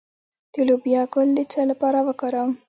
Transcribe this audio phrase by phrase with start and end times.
[0.53, 2.51] د لوبیا ګل د څه لپاره وکاروم؟